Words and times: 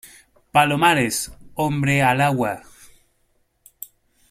¡palomares!¡ 0.51 1.31
hombre 1.53 2.01
al 2.01 2.21
agua! 2.21 2.63